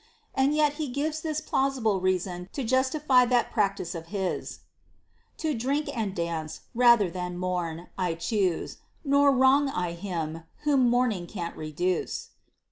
[0.33, 4.61] And yet he gives this plausible reason to justify that practice of his,
[5.37, 11.27] To drink and dance, rather than mourn, I choose; Nor wrong I him, whom mourning
[11.27, 12.29] can't reduce.